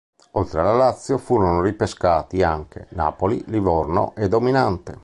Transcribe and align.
Oltre 0.31 0.59
alla 0.59 0.73
Lazio, 0.73 1.19
furono 1.19 1.61
ripescati 1.61 2.41
anche 2.41 2.87
Napoli, 2.93 3.43
Livorno 3.45 4.15
e 4.15 4.27
Dominante. 4.27 4.99